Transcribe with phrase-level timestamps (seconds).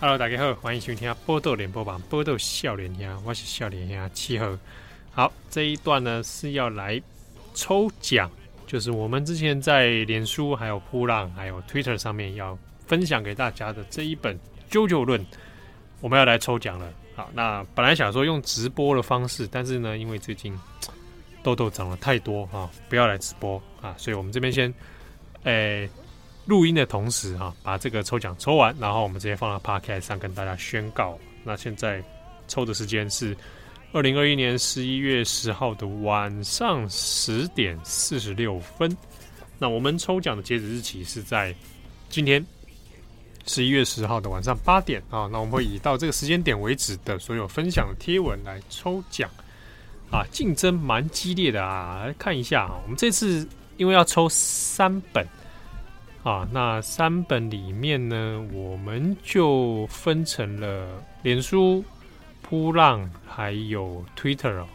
[0.00, 4.56] Hello，大家好，欢迎收听《波豆联播榜》，波豆笑脸兄，我是笑脸兄七号。
[5.10, 7.02] 好，这一段呢是要来
[7.52, 8.30] 抽奖，
[8.64, 12.56] 就是我们之前在脸书、还有噗浪、还有 Twitter 上面要
[12.86, 14.38] 分享给大家的这一本
[14.70, 15.20] 《JoJo 论》，
[16.00, 16.88] 我们要来抽奖了。
[17.16, 20.56] 好，那本来想说用直播的方式，但是呢，因为最近
[21.42, 24.72] 痘痘长了太多哈、不要来直播啊，所以我们这边先，
[25.42, 25.90] 诶、
[26.48, 31.18] 录音的同时，哈，把这个抽奖抽完，然后我们直接放到 Podcast 上跟大家宣告。
[31.44, 32.02] 那现在
[32.46, 33.36] 抽的时间是
[33.92, 38.96] 二零二一年十一月十号的晚上十点四十六分。
[39.58, 41.54] 那我们抽奖的截止日期是在
[42.08, 42.42] 今天
[43.44, 45.28] 十一月十号的晚上八点啊。
[45.30, 49.28] 那我们会以到这个时间点为止的所有分享的贴文来抽奖
[50.10, 52.06] 啊，竞争蛮激烈的啊。
[52.06, 55.26] 来看一下啊，我们这次因为要抽三本。
[56.24, 61.82] 啊，那三本里面呢，我们就分成了脸书、
[62.42, 64.66] 扑浪还有 Twitter 哦。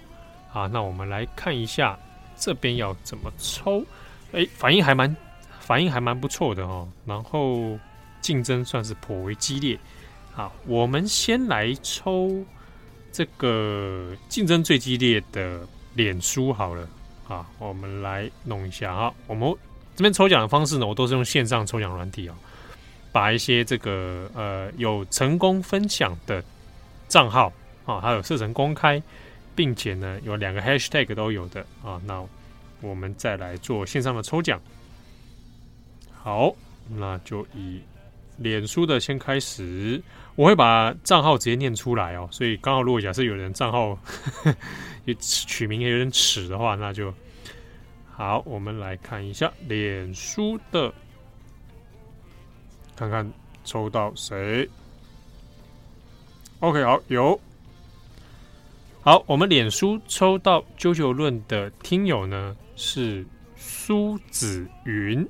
[0.52, 2.00] 啊，那我们来看一下
[2.36, 3.86] 这边要怎么抽。
[4.32, 5.16] 哎，反应还蛮
[5.60, 6.88] 反应还蛮不错的哦。
[7.06, 7.78] 然后
[8.22, 9.78] 竞争算是颇为激烈。
[10.32, 12.44] 好，我们先来抽
[13.12, 16.88] 这个竞争最激烈的脸书好了。
[17.28, 19.54] 啊，我们来弄一下啊，我们。
[19.96, 22.34] 这边抽奖的方式呢，我都是用线上抽奖软体哦，
[23.12, 26.44] 把一些这个呃有成功分享的
[27.08, 27.54] 账号
[27.86, 29.02] 啊，还有设成公开，
[29.56, 32.24] 并且呢有两个 hashtag 都有的啊，那
[32.82, 34.60] 我们再来做线上的抽奖。
[36.12, 36.56] 好，
[36.90, 37.80] 那就以
[38.38, 40.02] 脸书的先开始，
[40.36, 43.96] 我会把账号直接念出来哦，所以刚好如果假设有人账号
[45.06, 47.14] 也 取名有点耻的话，那就。
[48.16, 50.94] 好，我们来看一下脸书的，
[52.96, 53.28] 看看
[53.66, 54.70] 抽到谁。
[56.60, 57.40] OK，好，有。
[59.02, 63.26] 好，我们脸书抽到《JoJo 论》的听友呢是
[63.56, 65.28] 苏子云。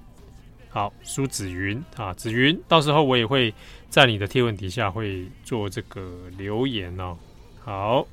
[0.69, 3.53] 好，苏子云啊，子云，到时候我也会
[3.89, 7.17] 在你的贴文底下会做这个留言哦。
[7.63, 8.05] 好，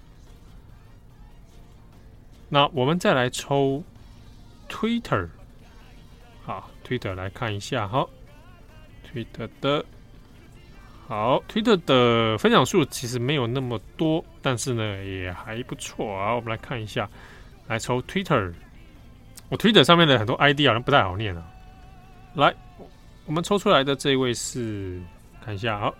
[2.49, 3.83] 那我们再来抽。
[4.81, 5.29] Twitter，
[6.43, 8.09] 好，Twitter 来看一下，哈
[9.07, 9.85] ，Twitter 的，
[11.07, 16.35] 好，Twitter 的分享数其实没有那么多，但是呢也还不错啊。
[16.35, 17.07] 我们来看一下，
[17.67, 18.55] 来抽 Twitter，
[19.51, 21.45] 我 Twitter 上面的很多 ID 好像不太好念啊。
[22.33, 22.55] 来，
[23.27, 24.99] 我们抽出来的这位是，
[25.45, 25.95] 看一下，好，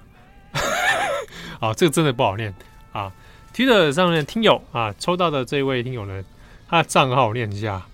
[1.61, 2.55] 好，这个真的不好念
[2.93, 3.13] 啊。
[3.53, 6.25] Twitter 上面的听友啊，抽到的这位听友呢，
[6.67, 7.87] 他的账号念一下。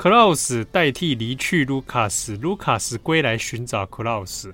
[0.00, 4.50] 克劳斯代替离去卢卡斯，卢卡斯归来寻找克劳斯。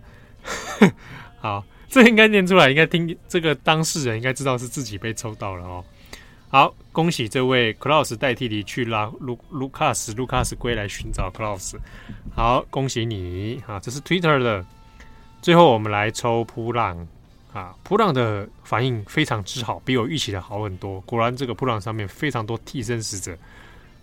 [1.38, 5.84] 好，这应该念出来，应该听这个当事人应该知道是自己被抽到了哦。
[6.48, 11.78] 好，恭喜这位克劳斯代替离去拉卢卢卡斯，卢卡斯归来寻找克劳斯。
[12.34, 13.78] 好，恭喜你啊！
[13.78, 14.66] 这是 Twitter 的。
[15.40, 17.06] 最后我们来抽噗浪
[17.52, 21.00] 啊，噗浪的反应非常之好，比我预期的好很多。
[21.02, 23.38] 果然，这个噗浪上面非常多替身使者。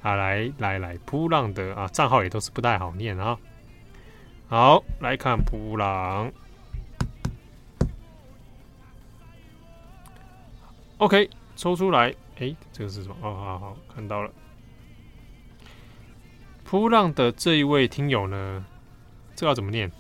[0.03, 3.39] 啊，来来来，噗浪的啊账号也都是不太好念啊。
[4.49, 6.31] 好，来看噗浪。
[10.97, 13.15] OK，抽出来，哎，这个是什么？
[13.21, 14.29] 哦，好好，看到了。
[16.69, 18.65] 噗浪的这一位听友呢，
[19.35, 19.91] 这要怎么念？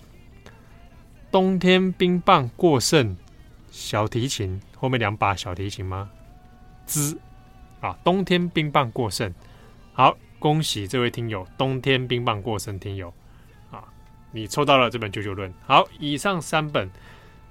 [1.31, 3.15] 冬天冰棒过剩，
[3.71, 6.11] 小提琴后面两把小提琴吗？
[6.85, 7.17] 滋
[7.79, 9.33] 啊，冬天冰棒过剩。
[9.95, 13.13] 好，恭喜这位听友，冬天冰棒过生听友
[13.69, 13.83] 啊，
[14.31, 15.47] 你抽到了这本《九九论》。
[15.67, 16.89] 好，以上三本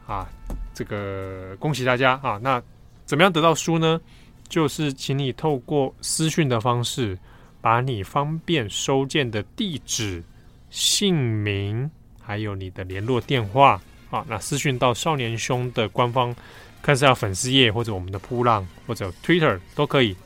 [0.08, 0.28] 啊，
[0.74, 2.40] 这个恭喜大家啊。
[2.42, 2.60] 那
[3.06, 4.00] 怎么样得到书呢？
[4.48, 7.16] 就是请你透过私讯的方式，
[7.60, 10.20] 把你方便收件的地址、
[10.68, 11.88] 姓名，
[12.20, 13.80] 还有你的联络电话
[14.10, 16.34] 啊，那私讯到少年兄的官方，
[16.82, 20.16] 看是要粉丝页或者我们的噗浪或者 Twitter 都可以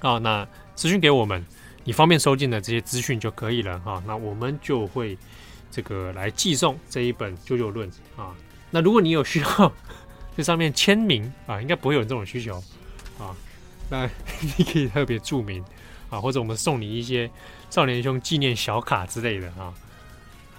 [0.00, 0.18] 啊。
[0.18, 1.44] 那资讯给我们，
[1.84, 4.02] 你方便收件的这些资讯就可以了哈。
[4.06, 5.16] 那我们就会
[5.70, 8.34] 这个来寄送这一本《九九论》啊。
[8.70, 9.72] 那如果你有需要
[10.36, 12.56] 这上面签名啊，应该不会有这种需求
[13.18, 13.34] 啊。
[13.88, 14.08] 那
[14.56, 15.64] 你可以特别注明
[16.08, 17.30] 啊，或者我们送你一些
[17.68, 19.74] 少年兄纪念小卡之类的啊。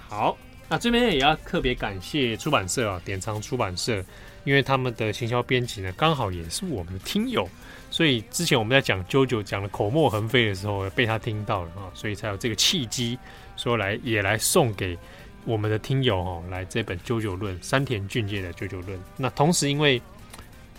[0.09, 4.03] 好，那这边也要特别感谢出版社啊，典藏出版社，
[4.43, 7.47] 因为他们的行销编辑呢，刚好也是我们的听友。
[7.89, 13.19] 所以之前我们在讲啾啾讲的口沫横飞的时候，被他听到了啊，所以才有这个契机，
[13.57, 14.97] 说来也来送给
[15.43, 18.97] 我们的听友哦来这本《九九论》山田俊介的《九九论》。
[19.17, 20.01] 那同时因为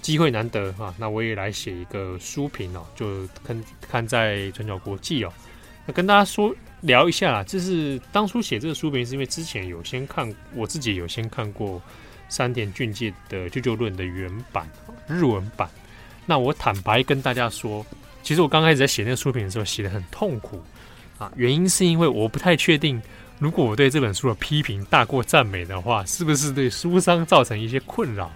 [0.00, 5.32] 机会难得啊，那我也来写一个书评哦，就看看在转角国际哦，
[5.84, 11.80] 那跟大家说聊一下啦，就是当初写这个书评是因为之前有先看，我自己有先看过
[12.32, 14.66] 山田俊介的《舅舅论》的原版
[15.06, 15.68] 日文版。
[16.24, 17.84] 那我坦白跟大家说，
[18.22, 20.62] 其实我刚开始在写那个书评的时候，写的很痛苦
[21.18, 21.30] 啊。
[21.36, 23.00] 原因是因为我不太确定，
[23.38, 28.30] 如果我对这本书的批评大过赞美的话，是不是对书商造成一些困扰？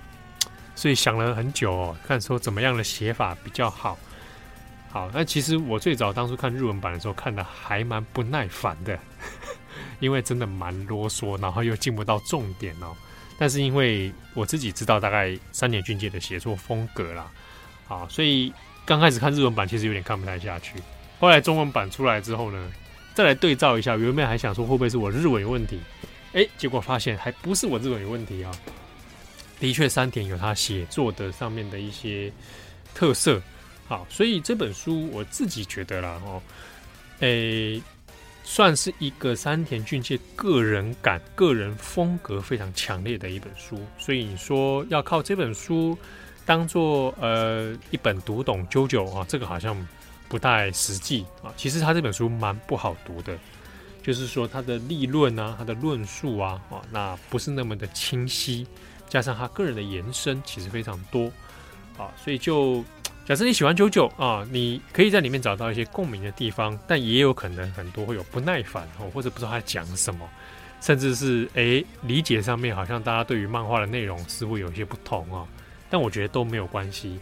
[0.74, 3.96] 所以想了很久哦，看说怎么样的写法比较好。
[4.90, 8.98] 好，那其实我最早当初看日文版的时候，看的还蛮不耐烦的，
[10.00, 12.94] 因为真的蛮啰嗦，然后又进不到重点哦。
[13.38, 17.30] 但是因为我自己知道大概三田俊介的写作风格啦。
[17.86, 18.52] 好，所以
[18.84, 20.74] 刚开始看日文版其实有点看不太下去。
[21.18, 22.72] 后来中文版出来之后呢，
[23.14, 25.78] 再来对照一下，原本还想说会不会是我日文有问题，
[26.32, 28.50] 哎，结果发现还不是我日文有问题啊。
[29.58, 32.30] 的确，三田有他写作的上面的一些
[32.94, 33.40] 特色。
[33.88, 36.42] 好，所以这本书我自己觉得啦，哦，
[37.20, 37.80] 诶，
[38.46, 43.78] 算是一个山田俊介个人感、个人风格非常强烈的一本书。
[43.98, 45.98] 所以你说要靠这本书。
[46.48, 49.76] 当做呃一本读懂 JoJo 啊，这个好像
[50.28, 51.52] 不太实际啊。
[51.56, 53.36] 其实他这本书蛮不好读的，
[54.00, 58.64] 就是说他的立论啊，他的论述啊，啊，那不是那么的清晰，
[59.08, 61.24] 加上他个人的延伸其实非常多
[61.98, 62.84] 啊，所以就
[63.26, 70.24] 假设你喜欢 JoJo 啊，你可以在里面找到一些共鸣的地方，但也有可能很多会有不耐烦哦，或者不知道他讲什么，
[70.80, 75.44] 甚至是诶理解上面好像大家对于漫画的内容似乎有一些不同啊。
[75.90, 77.18] 但我觉得都没有关系，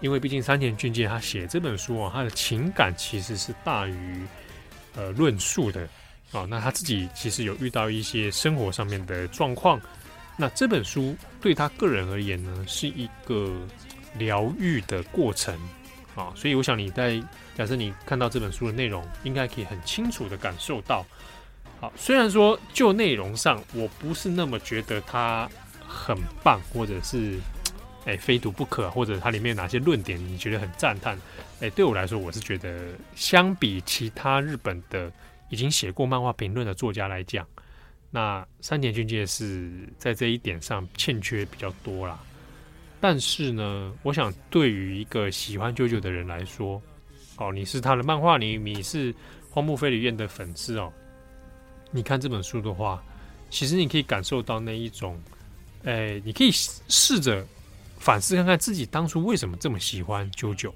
[0.00, 4.26] 因为毕竟山田俊介他写这本书啊，他的情感其实是大于
[4.96, 5.88] 呃论述的
[6.32, 6.44] 啊。
[6.50, 9.80] 那他自己其实有遇到一些生活上面的状况，
[10.36, 13.56] 那这本书对他个人而言呢，是一个
[14.18, 15.54] 疗愈的过程
[16.14, 16.32] 啊。
[16.34, 17.22] 所以我想你在
[17.54, 21.04] 假设你看到这本书的内容，应该可以很清楚的感受到。
[21.80, 25.48] 好，虽然说就内容上我不是那么觉得它
[25.86, 27.38] 很棒，或者是。
[28.06, 31.16] 哎、欸，非读不可，或者它里面有哪些论点你觉得很赞叹？
[31.54, 35.10] 哎、欸，对我来说，我是觉得相比其他日本的
[35.48, 37.44] 已经写过漫画评论的作家来讲，
[38.12, 42.16] 那山田俊介是在这一点上欠缺比较多啦。
[43.00, 46.80] 但是呢，我想对于一个喜欢 JoJo 的人来说，
[47.36, 49.14] 哦，你是他的漫画，你你是
[49.50, 50.92] 荒木飞吕彦的粉丝哦，
[51.90, 53.02] 你看这本书的话，
[53.50, 55.20] 其实你可以感受到那一种，
[55.84, 57.46] 哎、你可以试着。
[57.98, 60.70] 反思看看自己当初为什么这么喜欢 JoJo，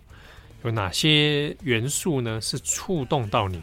[0.65, 2.41] 有哪些元素呢？
[2.41, 3.61] 是触动到你、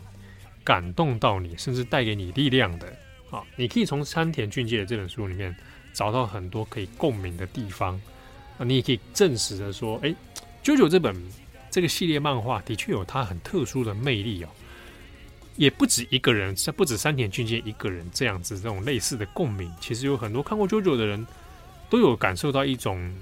[0.64, 2.88] 感动到你，甚至带给你力量的。
[3.32, 5.54] 啊，你可以从山田俊介的这本书里面
[5.92, 8.00] 找到很多可以共鸣的地方。
[8.58, 10.14] 啊，你也可以证实的说，哎
[10.64, 11.16] ，JoJo 这本
[11.70, 14.50] 这个系列漫画的确有它很特殊的魅力哦。
[15.56, 19.72] 也不止一个人，不止山田俊介一个人这样子这种类似的共鸣。
[19.80, 21.26] 其实有很多看过 JoJo 的人
[21.90, 23.14] 都有感受到一种。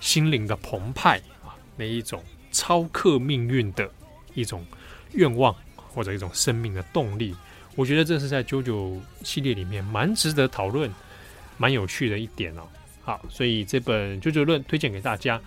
[0.00, 3.86] 心灵的澎湃啊，那一种超克命运的
[4.32, 4.64] 一种
[5.12, 7.36] 愿望，或者一种生命的动力，
[7.76, 10.90] 我觉得这是在 JoJo 系列里面蛮值得讨论、
[11.58, 12.62] 蛮有趣的一点哦。
[13.02, 15.40] 好，所以这本《JoJo 论》推荐给大家。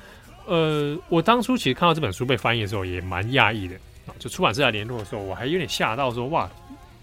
[0.45, 4.13] 呃，我当初其实看到这本书被翻译的时候，也蛮讶异的啊。
[4.19, 6.49] 就出版社来联络的时候，我还有点吓到，说哇，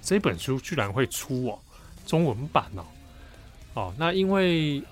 [0.03, 1.59] 这本书居然会出哦，
[2.07, 2.85] 中文版哦。
[3.75, 4.83] 哦，那因为。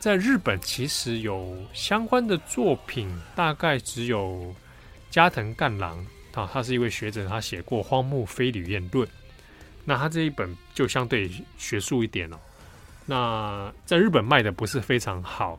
[0.00, 4.54] 在日本，其实有相关的作品，大概只有
[5.08, 5.96] 加藤干郎
[6.34, 9.08] 啊，他是一位学者，他写过《荒木飞吕彦论》，
[9.82, 12.36] 那他这一本就相对学术一点哦。
[13.06, 15.58] 那在日本卖的不是非常好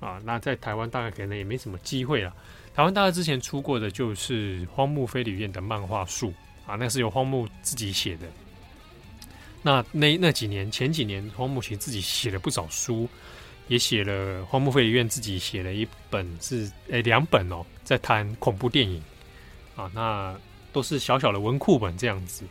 [0.00, 2.34] 啊，那在台湾大概可能也没什么机会了。
[2.74, 6.32] 台湾大概之前出过的就是荒木飞吕彦的漫画书
[6.66, 8.26] 啊，那是由荒木自己写的。
[9.62, 13.08] 那那那几年前几年，荒木其实自己写了不少书。
[13.68, 19.00] 也写了荒木飞吕彦自己写了一本是诶两本哦，在谈恐怖电影
[19.76, 20.36] 啊，那
[20.72, 22.44] 都是小小的文库本这样子。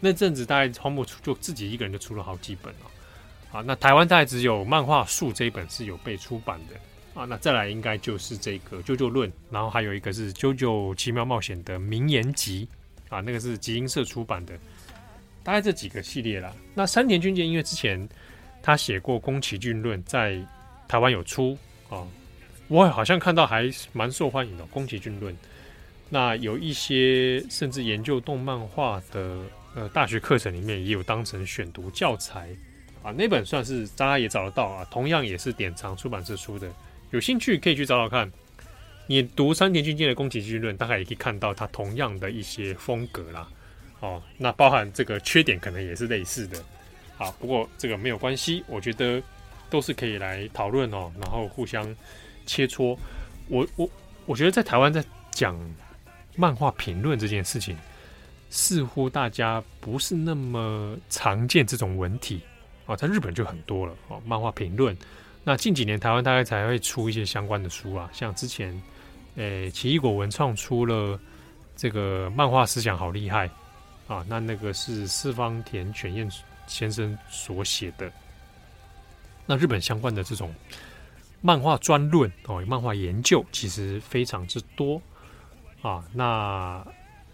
[0.00, 2.88] 那阵子大概荒木出就自己一个人就出了好几本哦。
[3.52, 7.24] 啊，那台湾大概只有漫画书这一本是有被出版的啊。
[7.24, 12.68] 那再来应该就是这个《啾啾论》，然后还有一个是《啾啾奇妙冒险》的名言集
[13.08, 14.54] 啊，那个是集英社出版的。
[15.42, 16.52] 大概这几个系列啦。
[16.74, 18.08] 那山田俊介因为之前。
[18.62, 20.44] 他写过《宫崎骏论》，在
[20.88, 21.56] 台湾有出
[21.88, 22.02] 啊，
[22.66, 25.32] 我好像看到还蛮受欢迎的《宫崎骏论》。
[26.08, 29.38] 那有一些甚至研究动漫画的
[29.76, 32.48] 呃大学课程里面也有当成选读教材
[33.06, 36.68] 啊，那本算是大家也找得到啊，同样也是典藏出版社出的，
[37.12, 38.28] 有兴趣可以去找找看。
[39.06, 43.48] 你读山田俊介的宫崎骏论，大概也可以看到他同样的一些风格啦。
[44.00, 46.60] 哦，那包含这个缺点可能也是类似的。
[47.16, 49.22] 好，不过这个没有关系，我觉得
[49.70, 51.86] 都是可以来讨论哦，然后互相
[52.44, 52.98] 切磋。
[53.46, 53.88] 我我
[54.24, 55.56] 我觉得在台湾在讲
[56.34, 57.76] 漫画评论这件事情，
[58.50, 62.40] 似乎大家不是那么常见这种文体
[62.86, 64.22] 啊，在日本就很多了哦。
[64.24, 64.96] 漫画评论，
[65.44, 68.80] 那近几年台湾大概才会出一些相关的书啊，像之前。
[69.38, 71.20] 诶，奇异果文创出了
[71.76, 73.46] 这个漫画思想好厉害
[74.08, 74.24] 啊！
[74.26, 76.26] 那那个是四方田犬彦
[76.66, 78.10] 先生所写的。
[79.44, 80.54] 那日本相关的这种
[81.42, 84.98] 漫画专论哦，漫画研究其实非常之多
[85.82, 86.02] 啊。
[86.14, 86.82] 那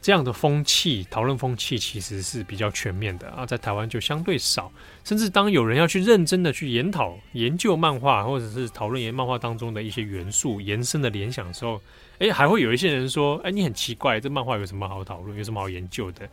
[0.02, 4.70] 这样的风气，讨论风气其实是比较全面的啊，在台湾就相对少。
[5.04, 11.80] 甚至当有人要去认真的去研讨、研究漫画，或者是讨论研漫画当中的一些元素、延伸的联想的时候，
[12.18, 15.38] 诶，还会有一些人说：“诶，你很奇怪，这漫画有什么好讨论？
[15.38, 16.28] 有什么好研究的？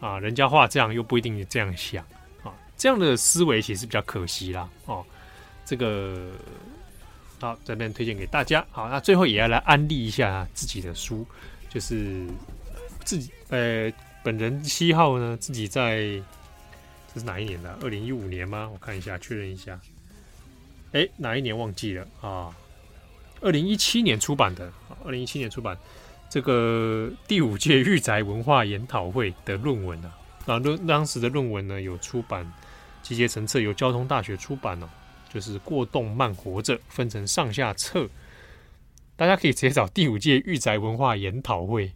[0.00, 2.04] 啊，人家画这样又不一定这样想
[2.42, 4.68] 啊，这样的思维其实比较可惜啦。
[4.86, 5.04] 哦，
[5.64, 6.32] 这个
[7.38, 8.66] 好，这边推荐给大家。
[8.72, 11.24] 好，那最后也要来安利一下自己的书，
[11.70, 12.26] 就是。
[13.04, 13.92] 自己呃，
[14.22, 16.00] 本人七号呢，自己在
[17.12, 17.76] 这是哪一年的？
[17.82, 18.68] 二零一五年吗？
[18.72, 19.78] 我看一下，确认一下。
[20.92, 22.54] 哎，哪一年忘记了啊？
[23.40, 24.72] 二零一七年出版的，
[25.04, 25.76] 二零一七年出版
[26.30, 32.50] 这个第五届御宅文化研讨会的论文啊，啊，论当时的论文呢有出版
[33.02, 34.88] 集结成册，由交通大学出版哦，
[35.28, 38.08] 就是过动慢活着，分成上下册，
[39.16, 41.92] 大家可以直接找第五届御宅文化研讨会。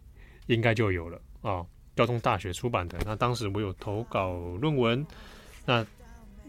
[0.47, 1.65] 应该就有了啊！
[1.95, 5.03] 交通大学出版的，那当时我有投稿论文，
[5.65, 5.83] 那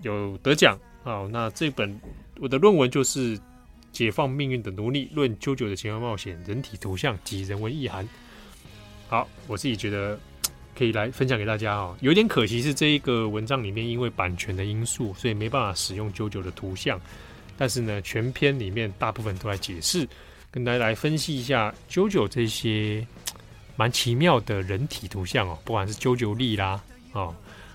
[0.02, 1.26] 有得奖啊。
[1.32, 1.98] 那这本
[2.38, 3.34] 我的论文就是
[3.90, 8.04] 《解放命运的奴隶论：JoJo 的奇幻冒险人体图像及人文意涵》。
[9.08, 10.20] 好，我自己觉得
[10.76, 11.96] 可以来分享给大家啊。
[12.02, 17.00] 有点可惜是这一个文章里面因为版权的因素，所以没办法使用 JoJo 的图像。
[17.56, 20.06] 但是呢，全篇里面大部分都在解释，
[20.50, 23.06] 跟大家来分析一下 JoJo 这些。
[23.78, 26.82] 蛮奇妙的人体图像哦，不管是啾啾力啦，
[27.12, 27.32] 哦，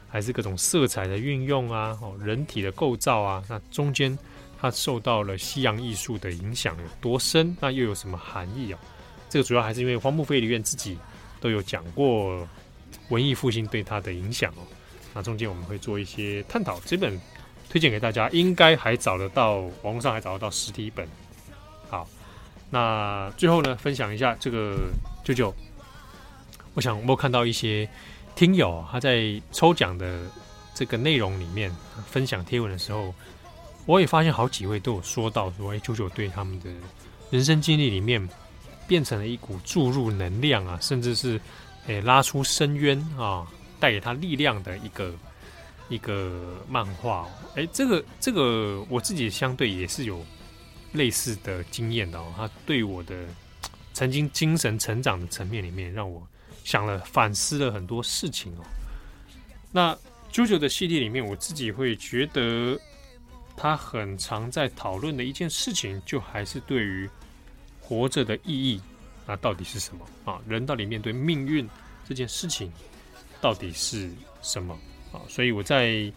[0.10, 4.20] 还是各种色彩的运用啊，哦，人体的构造啊，那中间
[4.60, 7.56] 它受到了西洋艺术的影响有多深？
[7.62, 8.80] 那又有什么含义啊？
[9.30, 10.98] 这个主要还是因为荒木飞吕彦自己
[11.40, 12.46] 都有讲过
[13.08, 14.68] 文艺复兴对他的影响哦。
[15.14, 17.18] 那中间我们会做一些探讨，这本
[17.70, 21.08] 推荐给大家，应该还找得到，网络上还找得到实体本。
[21.90, 22.06] 好，
[22.70, 24.78] 那最后呢，分享一下这个
[25.24, 25.54] 啾啾。
[26.76, 27.88] 我想，我有看到一些
[28.36, 30.22] 听友他在抽奖的
[30.74, 31.72] 这个内容里面
[32.08, 33.14] 分享贴文的时候，
[33.86, 36.72] 我也发现好几位都有说到说，哎九九对他们的
[37.30, 38.28] 人生经历里面
[38.88, 41.40] 变成了一股注入能量啊，甚至是
[41.86, 43.48] 哎拉出深渊啊，
[43.80, 45.14] 带给他力量的一个
[45.90, 47.28] 一个漫画。
[47.56, 50.26] 哎，这个这个我自己相对也是有
[50.92, 53.28] 类似的经验的哦，他对我的
[53.94, 56.28] 曾经精神成长的层面里面让我。
[56.64, 58.64] 想了反思了很多事情哦。
[59.72, 59.98] 那
[60.32, 62.80] JoJo 的系列里面，我自己会觉得
[63.56, 67.10] 他很常在讨论的一件事情，就还是对于
[67.80, 68.82] 活着的意义，
[69.28, 70.42] 那到底是什么啊？
[70.48, 71.70] 人到底面对命运
[72.08, 72.72] 这件事情
[73.42, 74.10] 到底是
[74.42, 74.74] 什么
[75.12, 75.22] 啊？
[75.28, 76.12] 所以我在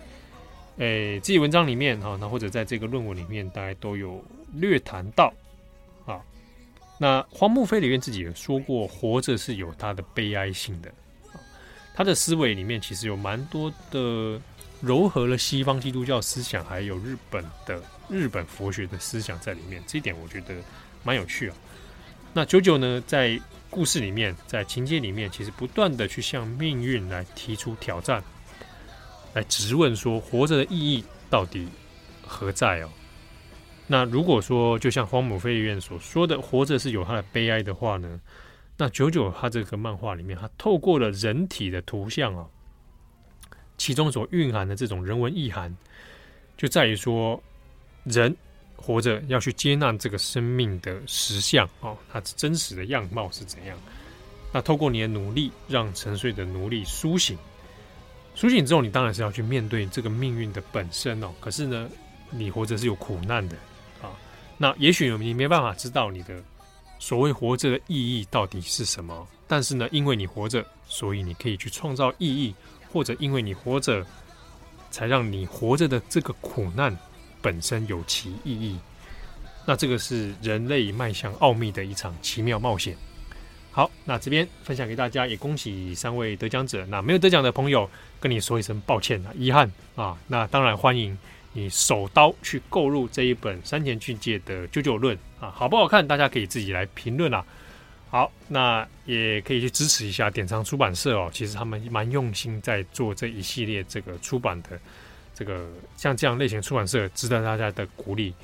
[0.78, 4.24] 诶自己文章里面哈，那或者在这个论文里面，大家都有
[4.54, 5.32] 略谈到。
[6.98, 10.90] 那荒木飞吕彦自己也说过，活着是有他的悲哀性的。
[11.94, 14.40] 他的思维里面其实有蛮多的
[14.82, 19.82] 糅合了西方基督教思想，还有日本的日本佛学的思想在里面。
[19.86, 20.54] 这一点我觉得
[21.02, 21.56] 蛮有趣啊。
[22.34, 28.22] 那九九呢，在故事里面，在情节里面，其实不断的去向命运来提出挑战，
[29.32, 31.66] 来质问说，活着的意义到底
[32.26, 32.90] 何在哦？
[33.88, 38.20] 那如果说，就像荒木飞吕彦所说的，活着是有他的悲哀的话呢？
[38.76, 42.44] 那九九他这个漫画里面，他透过了人体的图像啊，
[43.78, 45.74] 其中所蕴含的这种人文意涵，
[46.56, 47.40] 就在于说，
[48.04, 48.36] 人
[48.74, 53.78] 活着要去接纳这个生命的实相哦，它真实的样貌是怎样？
[54.52, 57.38] 那透过你的努力，让沉睡的奴隶苏醒，
[58.34, 61.32] 苏醒之后，你当然是要去面对这个命运的本身哦。
[61.40, 61.88] 可是呢，
[62.30, 63.56] 你活着是有苦难的。
[64.58, 66.42] 那也许你没办法知道你的
[66.98, 72.54] 所谓活着的意义到底是什么，但是呢，因为你活着，所以你可以去创造意义，
[72.92, 74.04] 或者因为你活着，
[74.90, 76.96] 才让你活着的这个苦难
[77.42, 78.78] 本身有其意义。
[79.66, 82.96] 那这个是人类迈向奥秘的一场奇妙冒险。
[83.72, 86.86] 好，那这边分享给大家，也恭喜三位得奖者。
[86.86, 90.16] 那没有得奖的朋友，跟你说一声抱歉啊，遗憾啊。
[90.28, 91.18] 那当然欢迎
[91.56, 96.06] 你手刀去购入这一本山田俊介的《九九论》啊，好不好看？
[96.06, 97.42] 大家可以自己来评论啊。
[98.10, 101.30] 好，那也可以去支持一下典藏出版社哦。
[101.32, 104.78] 其实他们蛮用心在做这一系列这个出版的，
[105.34, 108.34] 这个像这样类型出版社值得大家的鼓励。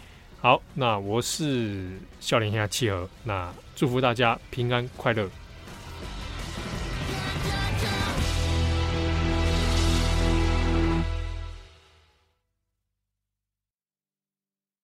[0.40, 5.28] 好，那我是笑脸下契合，那祝福大家平安快乐。